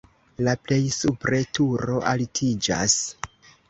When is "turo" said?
1.59-2.01